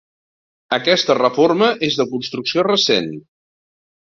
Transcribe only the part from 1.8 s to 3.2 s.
és de construcció recent.